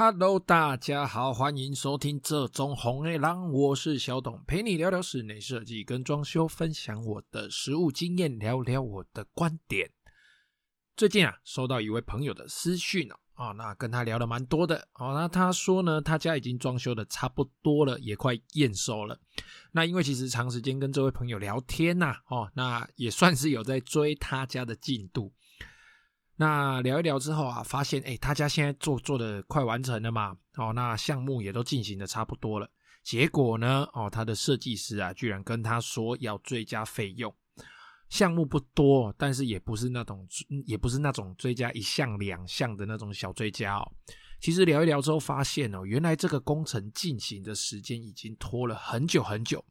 [0.00, 9.90] Hello，大家好，欢迎收听这种红黑狼，我是小董，陪你聊聊室内设计跟装修，分享我的实务经验，聊聊我的观点。
[10.96, 19.18] 最近啊，收到一位朋友的私讯哦，啊，那跟他聊了蛮多的哦，那他说呢，他家已经装修的差不多了，也快验收了。
[19.72, 25.32] 那因为其实长时间跟这位朋友聊天呐，哦，那也算是有在追他家的进度。
[26.40, 32.70] 那聊一聊之后啊，发现哎，他家现在做做的快完成了嘛，哦，那项目也都进行的差不多了。
[33.02, 37.34] 结果呢，哦，他的设计师啊，居然跟他说要追加费用。
[38.08, 40.24] 项目不多，但是也不是那种，
[40.64, 43.92] 也不是那种追加一项两项的那种小追加哦。
[44.40, 49.64] 其实聊一聊之后，发现哦，原来这个工程进行的时间已经拖了很久很久。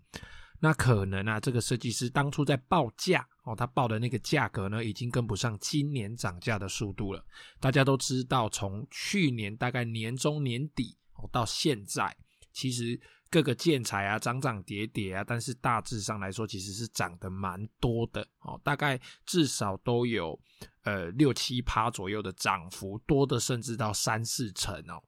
[0.59, 7.23] 那可能啊，这个设计师当初在报价哦，他报的那个价格呢，已经跟不上今年涨价的速度了。
[7.59, 12.15] 大家都知道，从去年大概年中年底哦到现在，
[12.51, 20.39] 其实各个建材啊涨涨跌跌啊，但是大致上来说，其实是涨得蛮多的哦，大概至少都有
[20.83, 25.03] 呃六七趴左右的涨幅，多的甚至到三四成哦。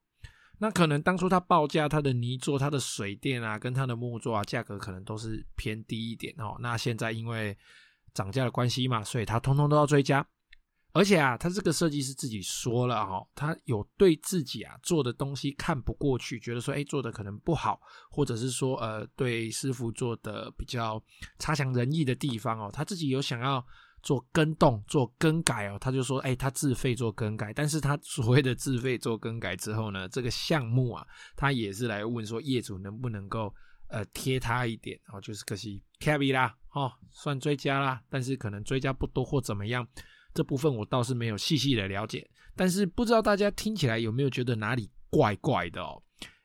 [0.62, 6.58] 那可能当初他报价，他的泥作、他的水电啊，跟他的木作啊，价格可能都是偏低一点哦。
[6.60, 7.58] 那现在因为
[8.14, 10.26] 涨价的关系嘛，所以他通通都要追加。
[10.92, 17.80] 而且啊，他这个设计师自己说了哈，他有对自己啊做的东西看不过去，觉得说，哎，做的可能不好，
[18.12, 21.02] 或者是说，呃，对师傅做的比较
[21.38, 23.66] 差强人意的地方哦，他自己有想要。
[24.02, 31.06] 做更动、做更改哦，他就说，哎，他自费做更改，但是他所谓的自费做更改之后呢，这个项目啊，
[31.36, 33.54] 他也是来问说业主能不能够
[33.90, 39.88] 呃贴他一点哦，就是可惜 carry 啦，哦，算追加啦，但是可能追加不多或怎么样，
[40.34, 46.02] 这部分我倒是没有细细的了解，但是不知道大家听起来有没有觉得哪里怪怪的哦？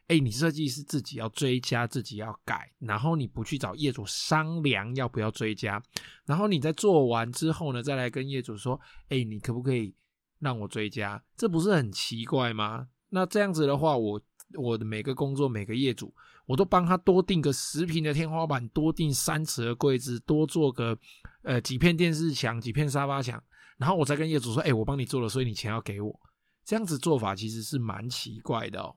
[0.08, 5.82] 哎，你设计师自己要追加，自己要改，然后你不去找业主商量要不要追加，
[6.26, 8.78] 然后你在做完之后呢，再来跟业主说，
[9.08, 9.94] 哎，你可不可以
[10.40, 11.22] 让我追加？
[11.36, 12.88] 这不是很奇怪吗？
[13.08, 14.20] 那这样子的话，我
[14.58, 16.14] 我的每个工作每个业主，
[16.46, 20.98] 我都帮他多订个十平的天花板，多订三尺的柜子，多做个
[21.42, 23.42] 呃几片电视墙，几片沙发墙，
[23.78, 26.20] 然后我再跟业主说，哎，我帮你做了，所以你钱要给我。
[26.64, 28.94] 这样子做法其实是蛮奇怪的哦。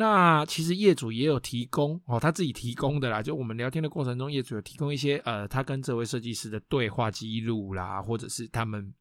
[0.00, 3.20] 那其实业主也有提供哦，他自己提供的啦。
[3.20, 8.94] 就我们聊天的过程中，业主有提供一些呃，他跟这位设计师的对话记录啦，或者是他们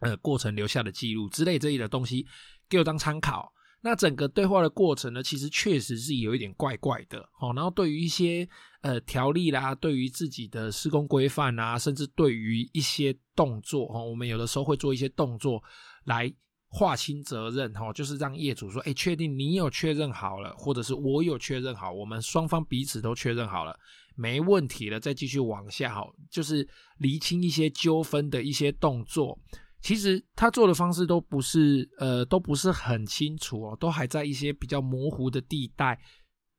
[0.00, 2.24] 呃过程留下的记录之类这类的东西，
[2.68, 3.52] 给我当参考。
[3.80, 7.52] 那整个对话的过程呢，其实确实是有一点怪怪的哦。
[7.56, 8.48] 然后对于一些
[8.82, 15.60] 呃条例啦，对于自己的施工规范啊，甚至对于一些动作哦，我们有的时候会做一些动作
[16.04, 16.32] 来。
[16.74, 23.78] 划清责任哈，就是让业主说，哎，确定你有确认好了，或者是我有确认好，我们双方彼此都确认好了，
[24.16, 26.66] 没问题了，再继续往下哈，就是
[26.96, 29.38] 厘清一些纠纷的一些动作。
[29.82, 36.00] 其实他做的方式都不是，呃，都不是很清楚哦，都还在一些比较模糊的地带，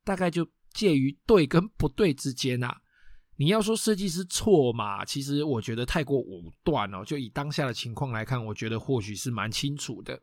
[0.04, 2.72] 大概就介于对跟不对之间呐。
[3.36, 5.04] 你要说设计师错嘛？
[5.04, 7.04] 其实我觉得太过武断哦。
[7.04, 10.20] 就以当下的情况来看，我觉得或许是蛮清楚的。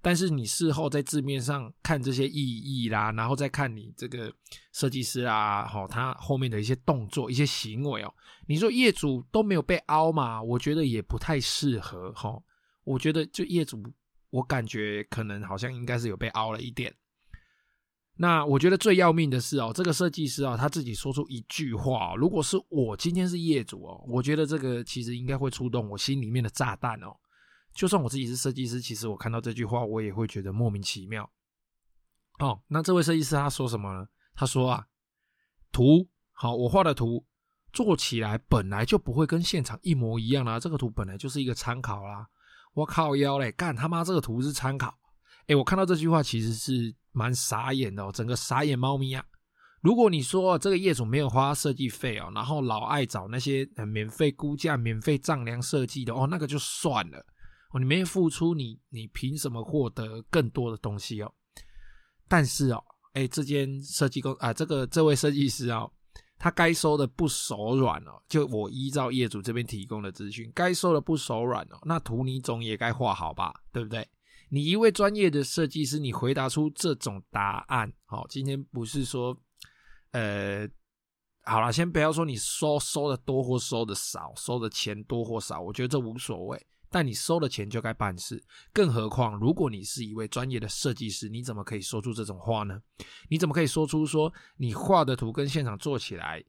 [0.00, 4.32] 但是你事后在字面上看这些意义啦，然后再看你这个
[4.72, 8.12] 设计师啊，齁，他后面的一些动作、一些行为哦，
[8.46, 10.42] 你说业主都没有被凹嘛？
[10.42, 12.42] 我觉得也不太适合齁。
[12.84, 13.80] 我觉得就业主，
[14.30, 16.92] 我感觉可能好像应该是有被凹了一点。
[18.16, 27.16] 那我觉得最要命的是哦，这个设计师啊，他自己说出一句话，如果是我今天是业主哦，我觉得这个其实应该会触动我心里面的炸弹哦。
[27.74, 31.28] 就算我自己是设计师，其实我看到这句话，我也会觉得莫名其妙。
[32.38, 34.06] 哦，那这位设计师他说什么呢？
[34.34, 34.86] 他说啊，
[35.72, 37.24] 图好，我画的图
[37.72, 42.28] 做起来本来就不会跟现场一模一样啦，这个图本来就是一个参考啦。
[42.74, 44.98] 我靠腰嘞，干他妈这个图是参考？
[45.46, 46.94] 诶，我看到这句话其实是。
[47.14, 49.22] 蛮傻眼的哦，整个傻眼猫咪啊！
[49.82, 57.18] 如果你说这个业主没有花设计费哦，然后老爱找那些免费估价、免费丈量设计的哦，那个就算了
[57.74, 61.30] 哦，你没付出，你你凭什么获得更多的东西哦？
[62.26, 65.92] 但是哦，哎，这间设计公啊，这个这位设计师哦，
[66.38, 74.08] 他该收的不手软哦，就我依照业主这边提供的资讯，该收的不手软哦，那图你总也该画好吧，对不对？
[74.54, 79.34] 你一位专业的设计师，你回答出这种答案，好，今天不是说，
[80.10, 80.68] 呃，
[81.44, 86.66] 好了，先不要说你收收的多或收的少，收的钱多或少，我觉得这无所谓。
[86.90, 88.44] 但你收了钱就该办事。
[88.74, 92.78] 更何况，如果你是一位专业的设计师，你怎么可以说出这种话呢？
[93.30, 96.44] 你怎么可以说出说你画的图跟现场做起来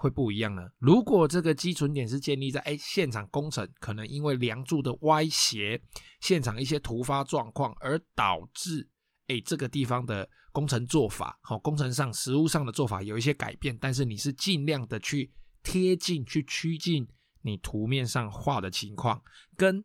[0.00, 0.62] 会不一样呢？
[0.78, 5.78] 如果这个基准点是建立在哎，现场工程可能因为梁柱的歪斜，
[6.20, 8.88] 现场一些突发状况而导致
[9.26, 15.30] 哎这个地方的工程做法，好，工程上实物上的做法有一些改变，但是你是尽量的去
[15.62, 17.06] 贴近去趋近
[17.42, 19.22] 你图面上画的情况，
[19.54, 19.84] 跟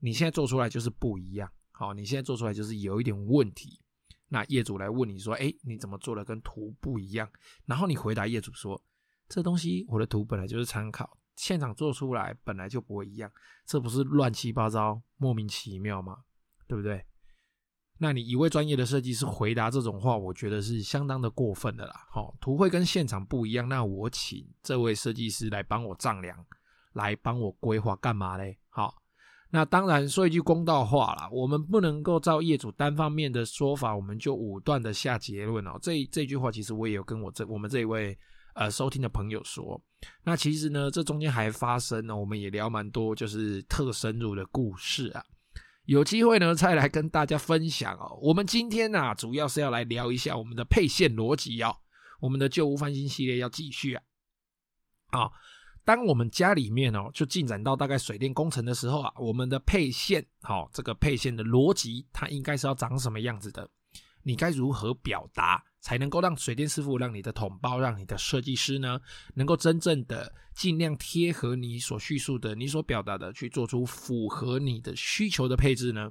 [0.00, 3.80] 你现在做出来就是不一样，好，你现在做出来就是有一点问题。
[4.30, 7.30] 那业主来问你说，哎，你怎么做的跟图不一样？
[7.66, 8.82] 然后你回答业主说。
[9.28, 13.30] 这东西我的图本来就是参考，现场做出来本来就不会一样，
[13.66, 16.16] 这不是乱七八糟、莫名其妙吗？
[16.66, 17.04] 对不对？
[17.98, 22.06] 那你一位专业的设计师回答这种话，我觉得是相当的过分的啦。
[22.10, 26.46] 好，图会跟现场不一样，那我请这位设计师来帮我丈量，
[26.94, 28.58] 来帮我规划干嘛嘞？
[28.70, 28.94] 好，
[29.50, 35.78] 那当然说一句公道话啦，我们不能够照业主单方面的说法，我们就武断的下结论哦。
[35.82, 38.18] 这这句话其实我也有跟我这我们这一位。
[38.58, 39.80] 呃，收听的朋友说，
[40.24, 45.24] 那其实呢，这中间还发生呢，我们也聊蛮多，就是特深入的故事啊。
[45.84, 48.18] 有机会呢，再来跟大家分享哦。
[48.20, 51.76] 我们今天呢、啊，主要是要来聊一下我们的配线逻辑哦。
[52.20, 54.02] 我们的旧屋翻新系列要继续啊。
[55.10, 55.30] 啊，
[55.84, 63.70] 当我们家里面哦，就进展到大概水电工程的时候啊，我们的配线，好，这个配线的逻辑，它应该是要长什么样子的？
[64.28, 65.64] 你该如何表达？
[65.80, 69.00] 才能够让水电师傅、让你的统包、让你的设计师呢，
[69.34, 76.10] 能够真正的尽量贴合你所叙述的、你所表达的，去做出符合你的需求的配置呢？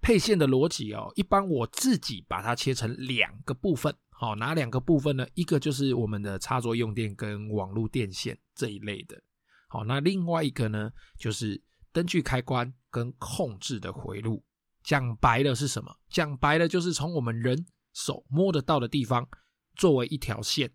[0.00, 5.26] 配线的逻辑哦，一般我自己把它切成两个部分，好，哪两个部分呢？
[5.34, 9.20] 一个就是我们的插座用电跟网络电线这一类的，
[9.68, 11.60] 好，那另外一个呢，就是
[11.92, 14.42] 灯具开关跟控制的回路。
[14.86, 15.92] 讲白了是什么？
[16.08, 17.66] 讲白了就是从我们人。
[17.92, 19.26] 手摸得到的地方，
[19.74, 20.70] 作为一条线，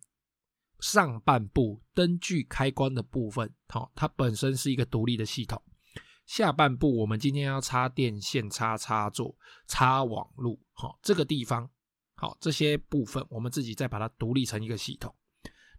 [0.80, 5.62] 上半部灯具开关的部分，好，它本身是一个独立的系统。
[6.26, 9.36] 下半部我们今天要插电线、插插座、
[9.68, 11.70] 插网路，好，这个地方，
[12.16, 15.14] 好，这些部分我们自己再把它独立成一个系统。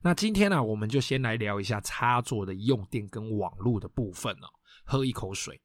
[0.00, 4.46] 那今天呢，我们就先来聊一下插座的用电跟网路的部分哦。
[4.84, 5.60] 喝一口水。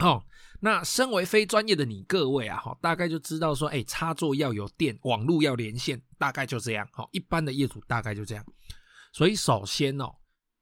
[0.00, 0.24] 哦，
[0.60, 6.88] 那身为非专业的你各位啊，哈，大概就知道说，哎，插座要有电，网路要连线，大概就这样。
[6.92, 8.44] 好，一般的业主大概就这样。
[9.12, 10.10] 所以首先哦，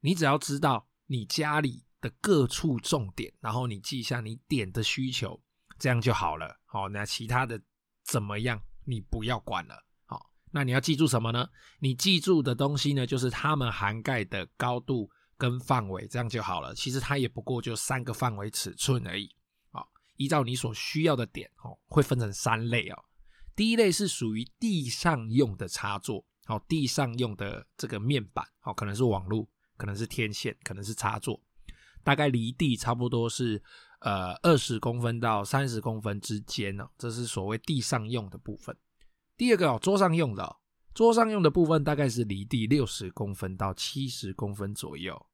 [0.00, 5.40] 你只要知道你家里的各处重点，然后你记一下你点的需求，
[5.78, 6.58] 这样就好了。
[6.66, 7.60] 好，那其他的
[8.04, 9.74] 怎么样，你不要管了。
[10.06, 11.48] 好，那你要记住什么呢？
[11.78, 15.08] 你记住的东西呢，就是它们涵盖的高度。
[15.38, 19.30] 跟范围这样就好了，其实它也不过就三个范围尺寸而已。
[19.70, 23.04] 好，依照你所需要的点，哦，会分成三类哦。
[23.54, 31.40] 第一类是属于地上用的插座，哦，地上用的这个面板，哦，可能是网路，可能是天线，可能是插座，
[32.02, 33.62] 大概离地差不多是
[34.00, 38.76] 呃二十公分到三十公分之间哦，这是所谓地上用的部分。
[39.36, 40.56] 第二个哦，桌上用的。
[40.94, 45.26] 桌上用的部分大概是离地六十公分到七十公分左右，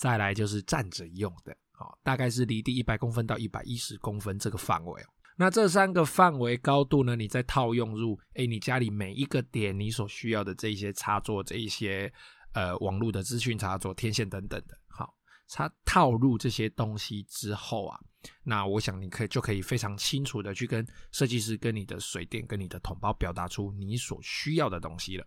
[0.00, 5.06] 再来就是站着用的，哦，大概是离地一百公分到一百一十公分这个范围哦。
[5.36, 12.10] 那这三个范围高度呢，你再套用入，诶，你家里每一个点你所需要的这一些插座，这一些
[12.54, 15.14] 呃网络的资讯插座、天线等等的，好，
[15.50, 18.00] 它套入这些东西之后啊。
[18.42, 25.26] 那我想你可以就可以非常清楚的去跟设计师、跟你的水电、跟你的统包表达出你所需要的东西了。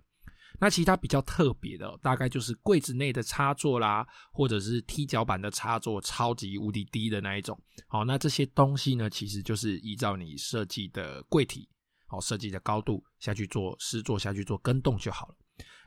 [0.60, 7.60] 那其他比较特别的，大概就是柜子内的插座啦，或者是踢脚板的插座，超级无敌低的那一种。
[7.88, 11.68] 好，那这些东西呢，其实就是依照你设计的柜体，
[12.08, 15.36] 好，设计的高度下去做施作下去做跟动就好了。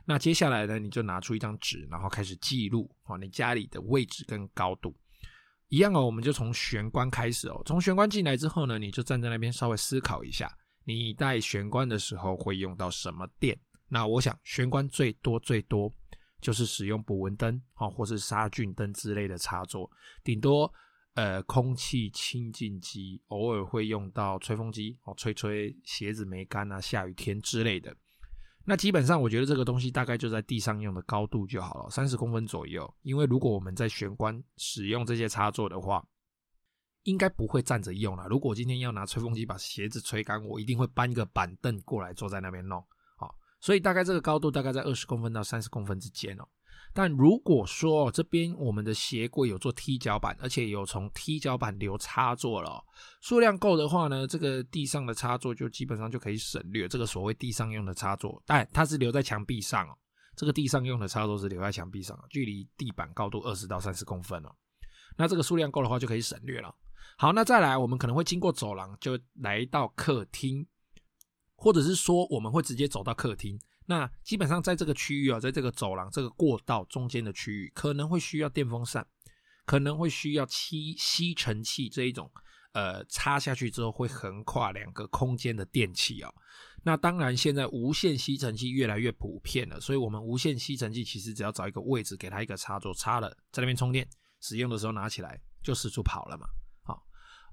[0.05, 4.95] 那接下来呢，你就拿出一张纸，然后开始记录，好，你家里的位置跟高度。
[5.69, 7.61] 一样哦，我们就从玄关开始哦。
[7.65, 10.49] 从玄关进来之后呢，你就站在那边稍微思考一下，
[10.85, 13.59] 你带玄关的时候会用到什么电？
[13.89, 15.91] 那我想玄关最多最多
[16.41, 19.89] 就是使用捕蚊灯啊，或是杀菌灯之类的插座，
[20.23, 20.71] 顶多
[21.15, 27.95] 呃空气清净机，偶尔会用到吹风机哦，吹吹鞋子没干啊，下雨天之类的。
[28.65, 32.93] 那基本上，我觉得这个东西大概就在地上用的高度就好了，三十公分左右。
[33.01, 36.05] 因为如果我们在玄关使用这些插座的话，
[37.03, 38.27] 应该不会站着用了。
[38.27, 42.85] 如果今天要拿吹风机把鞋子吹干，我一定会搬个板凳过来坐在那边弄。
[43.67, 46.47] 所以大概这个高度大概在二十公分到三十公分之间哦。
[46.93, 52.81] 但如果说这边我们的鞋柜有做踢脚板，而且有从踢脚板留插座了，
[53.19, 56.87] 数量够的话呢，这个地上的插座就基本上就可以省略。
[56.87, 59.93] 这个所谓地上用的插座，但它是留在墙壁上哦。
[60.37, 64.49] 这个地上用的插座是留在墙壁上，距离地板高度二十到三十公分哦。
[65.17, 66.73] 那这个数量够的话，就可以省略了。
[67.17, 70.65] 好，那再来，我们可能会经过走廊，就来到客厅，
[71.57, 73.59] 或者是说我们会直接走到客厅。
[73.85, 79.05] 那基本上在这个区域啊，在这个走廊这个过道中间的区域，可能会需要电风扇，
[79.65, 82.29] 可能会需要吸吸尘器这一种，
[82.73, 86.33] 呃，插下去之后会横跨两个空间的电器哦。
[86.83, 94.07] 那当然，现在无线吸尘器越来越普遍了，所以我们无线吸尘器其实只要找一个位置，给它一个插座插了，在那边充电，
[94.41, 96.45] 使用的时候拿起来就四处跑了嘛。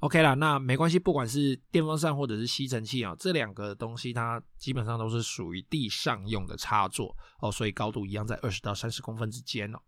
[0.00, 9.78] OK 啦，那没关系，不管是电风扇或者是吸尘器啊，这两个东西它基本上都是属于地上用的插座哦，所以高度一样在二十到三十公分之间哦。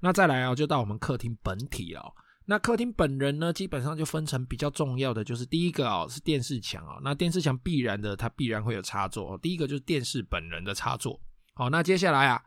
[0.00, 2.14] 那再来啊，就到我们客厅本体了。
[2.46, 9.32] 那客厅本人呢，基本上就分成比较重要的，就是第一个啊是电视墙啊，那电视墙必然的，它必然会有插座。
[9.32, 11.18] 哦第一个就是电视本人的插座。
[11.54, 12.42] 好，那接下来啊。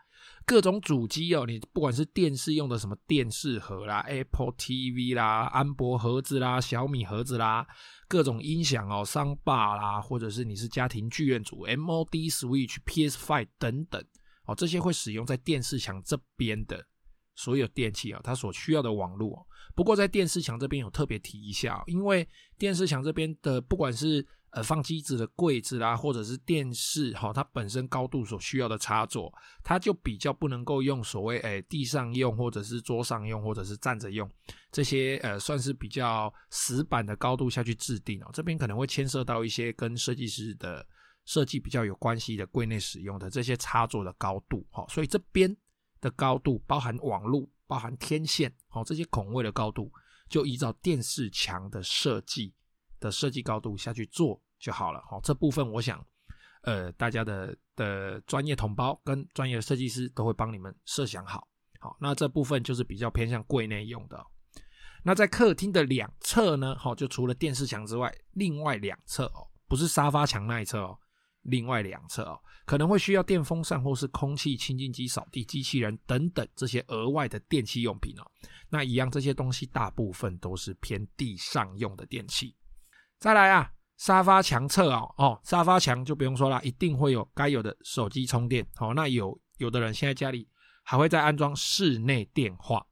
[0.48, 7.68] 各种主机哦，你不管是电视用的什么电视盒啦、Apple TV 啦、安博盒子啦、小米盒子啦，
[8.08, 14.02] 各种音响哦、桑巴啦，或者是你是家庭剧院组 MOD Switch、PS Five 等等
[14.46, 16.86] 哦，这些会使用在电视墙这边的。
[17.38, 19.48] 所有电器啊，它所需要的网络。
[19.74, 22.28] 不过在电视墙这边有特别提一下，因为
[22.58, 34.28] 电视墙这边的不管是呃，放机子的柜子啦，或者是电视哈，它本身高度所需要的插座，它就比较不能够用所谓诶、地上用，或者是桌上用，或者是站着用
[34.72, 38.30] 这些呃，算是比较死板的高度下去制定哦。
[38.34, 40.84] 这边可能会牵涉到一些跟设计师的
[41.26, 45.56] 设计比较有关系的柜内使用的这些插座的高度哈，所以这边
[46.02, 49.92] 的高度包含网路、包含天线，好，这些孔位的高度
[50.30, 52.54] 就依照电视墙的设计。
[53.00, 56.04] 的设计高度下去做就好了，好，这部分我想，
[56.64, 61.48] 呃，大家的的专业同胞跟专业的设计师都会帮你们设想好，
[61.80, 64.26] 好，那这部分就是比较偏向柜内用的。
[65.04, 70.98] 那在客厅的两侧呢，好，就除了电视墙之外，另外两侧哦，不是沙发墙那一侧哦，
[71.48, 78.24] 另外两侧哦，可能会需要电风扇或是空气清净机、扫地机器人等等这些额外的电器用品哦。
[78.70, 82.56] 那一样，这些东西大部分都是偏地上用的电器。
[83.18, 88.68] 再来啊，沙发墙侧哦，哦，沙发墙就不用说了，一定会有该有的手机充电。
[88.76, 90.48] 好、哦，那有有的人现在家里
[90.84, 92.86] 还会再安装室内电话，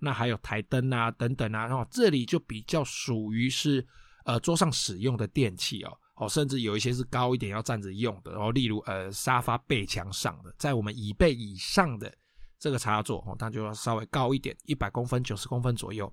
[0.00, 3.86] 那还有台灯啊等等啊，然、哦、后这里就比较属于是
[4.24, 12.12] 呃桌上使用的电器哦，哦，甚至有一些是高一点要站着用的，然、哦、后例如呃沙发背墙上的，在我们椅背以上的
[12.58, 16.12] 这个插座哦，它就要稍微高一点，一百公分、九十公分左右。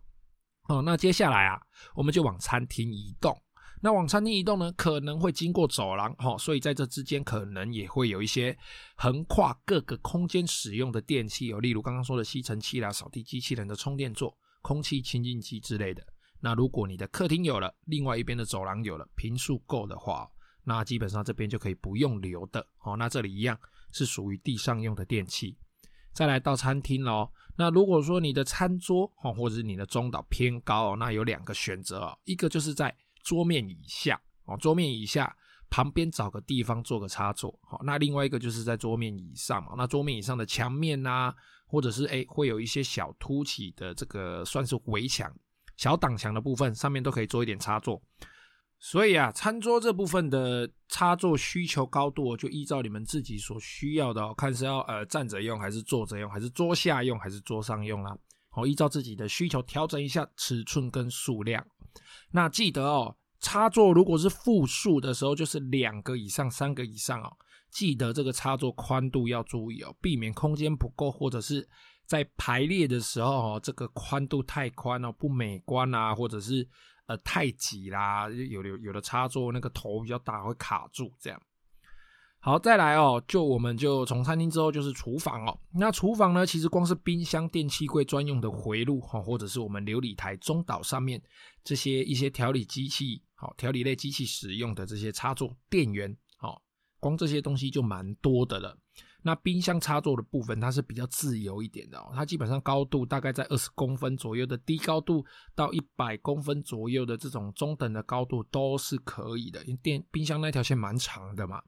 [0.68, 1.62] 哦，那接下来啊，
[1.94, 3.40] 我们就往餐厅移动。
[3.82, 8.58] 那往餐厅移动呢，可能会经过走廊，哈，所以在这之间可能也会有一些
[8.98, 16.06] 横跨各个空间使用的电器，有例如刚刚说的吸尘器啦、扫地机器人的充电座、空气清净机之类的。
[16.40, 20.30] 那如果你的客厅有了，另外一边的走廊有了，坪数够的话，
[20.64, 23.60] 那基本上这边就可以不用留的，哦，那这里一样
[23.92, 25.58] 是属于地上用的电器。
[26.14, 32.94] 再来到餐厅喽，那如果说你的餐桌，哈，或者是你的中岛偏高哦，那有两个选择哦，一个就是在
[33.24, 35.34] 桌面以下哦，桌面以下
[35.70, 41.34] 旁边找个地方做个插座，好，那另外一个就是在桌面以上嘛，那桌面以上的墙面啊，
[41.68, 45.32] 或者是诶会有一些小凸起的这个算是围墙、
[45.80, 48.02] 小挡墙的部分，上面都可以做一点插座。
[48.80, 58.14] 所以啊，餐桌这部分的插座需求高度，就依照你们自己所需要的，看是要呃站着用，还是坐着用，还是桌下用，还是桌上用啦。
[58.50, 61.66] 好，依照自己的需求调整一下尺寸跟数量。
[62.32, 67.32] 那记得哦，插座如果是复数的时候，就是两个以上、三个以上哦。
[67.72, 71.70] 记得这个插座宽度要注意哦，避免空间不够，或者是
[72.10, 76.68] 在排列的时候哦，这个宽度太宽哦，不美观啊，或者是
[77.06, 81.40] 呃太挤啦，有的有的插座那个头比较大会卡住这样。
[82.40, 85.60] 好，再来哦，就我们就从餐厅之后就是厨房哦。
[85.72, 91.22] 那厨房呢，其实光是冰箱、电器柜专用的回路哈，或者是我们流理台、中岛上面
[91.64, 96.60] 这些一些调理机器，好，调理类机器使用的这些插座、电源，好，
[97.00, 98.76] 光这些东西就蛮多的了。
[99.22, 111.62] 那冰箱插座的部分，它是比较自由一点的哦，它基本上高度大概在二十公分左右的低高度到一百公分左右的这种中等的高度都是可以的，因为电冰箱那条线蛮长的嘛。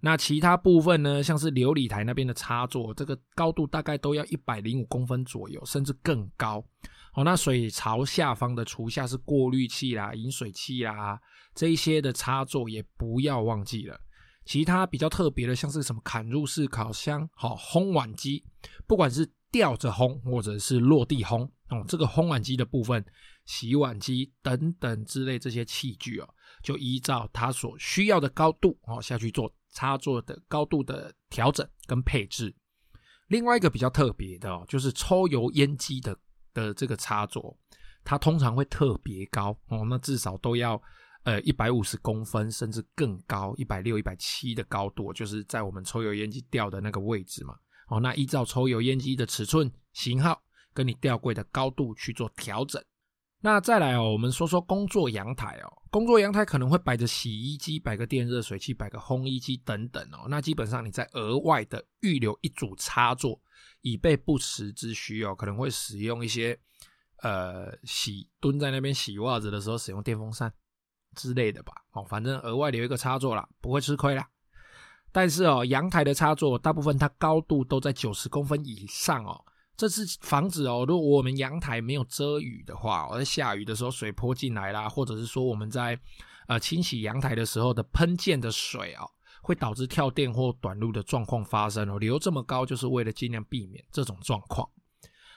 [0.00, 6.64] 那其他部分呢，像是流理台那边的插座，这个高度大概都要一百零五公分左右，甚至更高。
[7.10, 11.20] 好，那水槽下方的厨下是过滤器啦、饮水器啦，
[11.52, 14.00] 这一些的插座也不要忘记了。
[14.48, 18.42] 其他比较特别的，像是什么嵌入式烤箱、好烘碗机，
[18.86, 23.04] 不管是吊着烘或者是落地烘哦，这个烘碗机的部分、
[23.44, 26.28] 洗碗机等等之类这些器具哦，
[26.62, 32.56] 就依照它所需要的高度哦下去做插座的高度的调整跟配置。
[33.26, 36.16] 另外一个比较特别的哦，就是抽油烟机的。
[36.54, 37.56] 的这个插座，
[38.02, 40.80] 它通常会特别高哦，那至少都要
[41.28, 47.54] 呃一百五十公分，甚至更高，一百六、一百七的高度，就是在我们抽油烟机吊的那个位置嘛。
[47.88, 50.40] 哦，那依照抽油烟机的尺寸、型号，
[50.72, 52.82] 跟你吊柜的高度去做调整。
[53.40, 60.26] 那再来哦，我们说说工作阳台哦，工作阳台可能会摆着洗衣机，摆个电热水器，摆个烘衣机等等哦。
[60.30, 63.40] 那基本上你在额外的预留一组插座。
[63.82, 66.58] 以备不时之需哦，可能会使用一些
[67.22, 70.52] 呃洗蹲在那边洗袜子的时候使用电风扇
[71.18, 71.74] 之类的吧。
[71.92, 74.26] 哦，反正额外留一个插座啦，不会吃亏啦。
[75.12, 79.44] 但是哦，阳台的插座大部分它高度都在九十公分以上哦，
[79.76, 85.98] 这是防止哦，如果我们阳台没有遮雨的话，哦，在下雨的时候水泼进来啦，或者是说我们在
[86.46, 89.10] 呃清洗阳台的时候的喷溅的水哦。
[89.40, 94.68] 会导致跳电或短路的状况发生哦，留这么高就是为了尽量避免这种状况。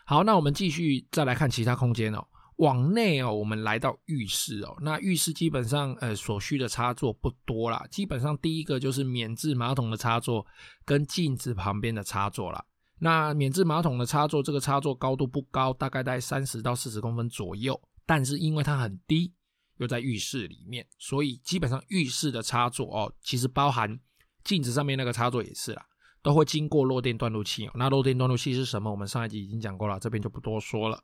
[0.05, 2.27] 好，那我们继续再来看其他空间哦。
[2.61, 4.77] 往内哦，我们来到浴室哦。
[4.81, 10.45] 那浴室基本上呃所需的插座不多啦，基本上第一个就是免治马桶的插座
[10.85, 12.63] 跟镜子旁边的插座啦。
[12.99, 19.33] 那免治马桶的插座这个插座高度不高，大概在三十到四十公分左右，但是因为它很低。
[19.77, 23.99] 又在浴室里面，所以基本上浴室的插座哦，其实包含
[24.43, 25.83] 镜子上面那个插座也是啦，
[26.21, 27.67] 都会经过漏电断路器。
[27.73, 28.91] 那漏电断路器是什么？
[28.91, 31.03] 我们上一集已经讲过了，这边就不多说了。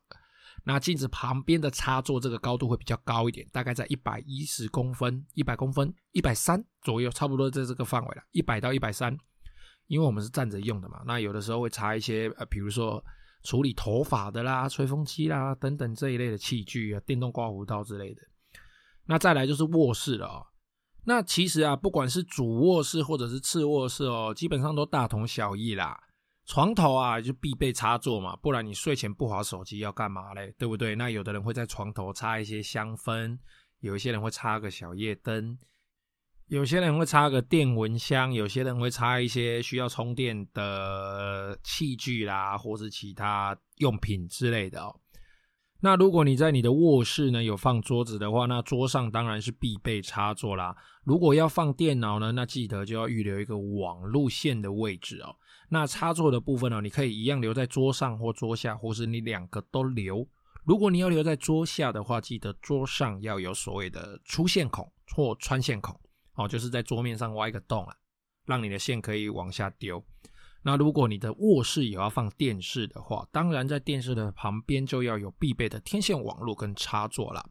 [0.68, 9.18] 那镜子旁边的插座这个高度会比较高一点，大概在一百一十公分、一百公分、一百三左右，差不多在这个范围了，一百到一百三。
[9.88, 13.02] 因为我们是站着用的嘛，那有的时候会插一些呃，比如说
[13.44, 18.22] 处理头发的啦、吹风机啦等等这一类的器具啊，电动刮胡刀之类的。
[19.06, 20.46] 那再来就是卧室了哦。
[21.06, 25.98] 那其实啊，不管是主卧室或者是次卧室哦，基本上都大同小异啦。
[26.48, 30.56] 床头啊，就必备插座嘛，不然你睡前不滑手机要干嘛嘞？
[30.58, 30.96] 对不对？
[30.96, 33.38] 那有的人会在床头插一些香氛，
[33.82, 35.58] 有一些人会插个小夜灯，
[36.48, 44.98] 有些人会插个电蚊香，有些人会插一些需要充电的器具啦，或是其他用品之类的哦。
[45.82, 50.74] 那如果你在你的卧室呢，有放桌子的话，那桌上当然是必备插座啦。
[51.04, 55.36] 如果要放电脑呢，那记得就要预留一个网路线的位置哦。
[55.70, 60.28] 那插座的部分呢，你可以一样留在桌上或桌下，或是你两个都留。
[60.64, 66.00] 如果你要留在桌下的话，记得桌上要有所谓的出线孔或穿线孔
[66.36, 67.96] 哦，就是在桌面上挖一个洞啊，
[68.46, 70.04] 让你的线可以往下丢。
[70.64, 77.46] 那如果你的卧室也要放电视的话，当然在电视的旁边就要有必备的天线网络跟插座啦。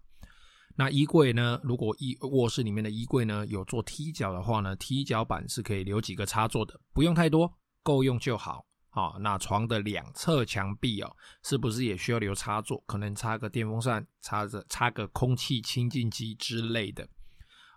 [0.79, 1.59] 那衣柜呢？
[1.63, 7.51] 如果衣卧室里面的衣柜呢有做踢脚的话呢，踢脚板是可以留几个插座的，不用太多，
[7.87, 8.67] 够用就好。
[8.91, 12.83] 啊，那床的两侧墙壁哦，是不是也需要留插座？
[12.87, 17.07] 可能插个电风扇，插着插个空气清净机之类的。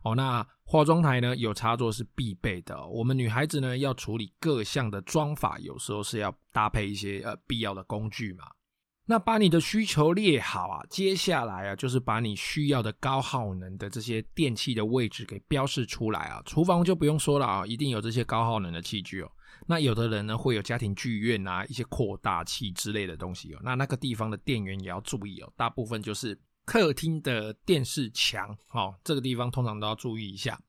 [0.06, 2.88] 哦，那化妆台呢，有插座是必备的哦。
[2.88, 8.46] 我们女孩子呢，要处理各项的妆法，有时候是要搭配一些呃必要的工具嘛。
[9.06, 16.42] 那把你的需求列好啊，接下来啊，就是把你需要的高耗能的这些电器的位置给标示出来啊。
[16.46, 19.30] 厨房就不用说了啊，一定有这些高耗能的器具哦。
[19.70, 23.60] 那有的人呢，会有家庭剧院啊，一些扩大器之类的东西哦。
[23.64, 26.38] 那那个地方的电源也要注意哦，大部分就是。
[26.66, 30.62] 客厅的电视墙，哦，这个地方通常都要注意一下。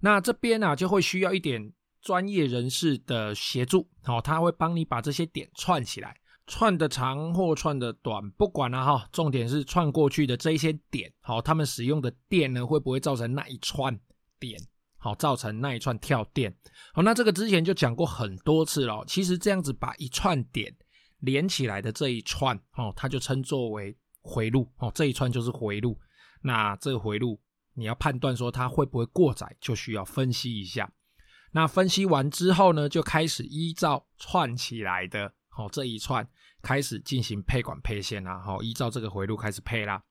[0.00, 6.16] 那这边呢、啊，就会需要一点专业人士的协助，哦，他会帮你把这些点串起来，
[6.48, 9.08] 串的长或串的短，不管了、哈。
[9.12, 13.96] 重点是串过去的这一些点，好，他们使用的电呢，会不会造成那一串
[14.40, 14.60] 点，
[15.00, 16.54] 好，造成那一串跳电？
[16.94, 19.02] 好，那这个之前就讲过很多次了。
[19.08, 20.72] 其实这样子把一串点
[21.18, 23.96] 连起来的这一串，哦，它就称作为。
[24.22, 25.98] 回路哦，这一串就是回路。
[26.42, 27.40] 那这个回路，
[27.72, 30.92] 你要判断说它会不会过载，就需要分析一下。
[31.52, 35.24] 那分析完之后呢，就开始依照串起来的
[35.56, 36.28] 哦这一串
[36.60, 38.38] 开始进行配管配线啦。
[38.40, 40.02] 好，依照这个回路开始配啦。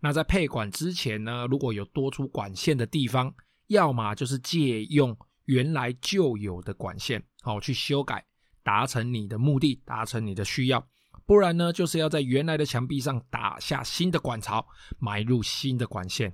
[0.00, 3.34] 那在配管之前呢，如果有多出管线的地方，
[3.68, 8.24] 要么就是借用原来就有的管线，好去修改，
[8.62, 10.86] 达成你的目的，达成你的需要。
[11.24, 14.66] 不然呢，就是要在原来的墙壁上打下新的管槽，
[14.98, 16.32] 埋入新的管线。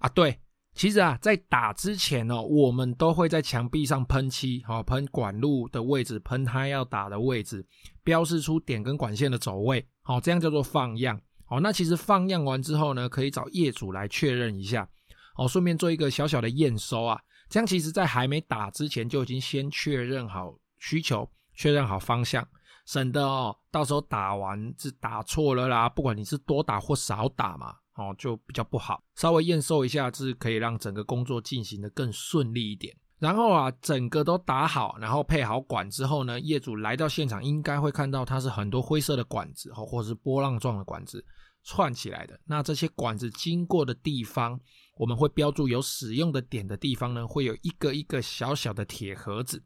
[0.00, 0.40] 啊，对。
[0.76, 7.64] 其实啊，在打之前哦，我们都会在墙壁上喷漆，好喷管路的位置，喷它要打的位置，
[8.02, 11.20] 标示出点跟管线的走位，好，这样叫做放样。
[11.44, 14.88] 好，那其实放样完之后呢，可以找业主来确认一下，
[15.34, 17.20] 好，顺便做一个小小的验收啊。
[17.50, 22.46] 这样其实在还没打之前就已经先确认好需求，确认好方向，
[22.86, 27.76] 省得哦，到时候打完是打错了啦，不管你是多打或少打嘛。
[27.96, 32.92] 哦，就比较不好，稍微验收一下，是可以让整个工作进行得更顺利一点。
[33.20, 41.24] 然后啊，整个都打好，然后配好管之后呢，业主来到现场应该会看到它是很多灰色的管子，或者是波浪状的管子
[41.62, 42.36] 串起来的。
[42.46, 44.58] 那这些管子经过的地方，
[44.96, 49.62] 我们会标注有使用的点的地方呢，会有一个一个小小的铁盒子。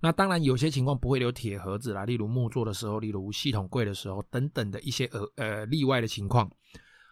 [0.00, 6.48] 那当然有些情况不会留铁盒子啦，例如木作的时候，例如系统柜的时候等等的一些呃呃例外的情况。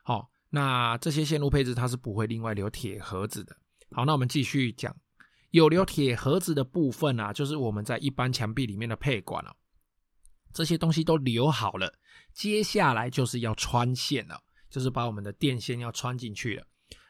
[0.05, 3.57] 好、那这些线路配置它是不会另外留铁盒子的。
[3.91, 4.95] 好，那我们继续讲，
[5.51, 9.51] 有留铁盒子的部分啊，就是我们在一般墙壁里面的配管哦，
[10.53, 11.93] 这些东西都留好了，
[12.33, 14.41] 接下来就是要穿线了，
[14.71, 16.65] 就是把我们的电线要穿进去了。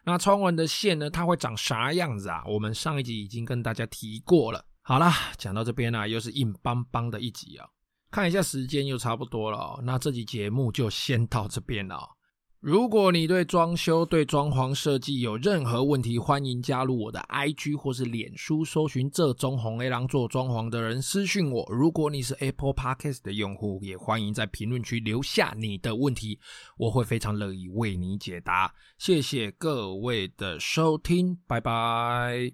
[0.09, 2.45] 那穿完的线呢，它会长啥样子啊？
[2.47, 4.64] 我们上一集已经跟大家提过了。
[4.83, 7.66] 好啦，讲到这边呢、又是硬邦邦的一集啊，
[8.09, 12.15] 看一下时间又差不多了，那这集节目就先到这边了。
[12.66, 21.64] 如果你对装修、对装潢设计有任何问题，欢迎加入我的 IG 或是脸书，搜寻“这中红 A 郎做装潢的人”私讯我。
[21.70, 26.40] 如果你是 Apple Podcast 的用户，也欢迎在评论区留下你的问题，
[26.76, 28.74] 我会非常乐意为你解答。
[28.98, 32.50] 谢谢各位的收听，拜拜。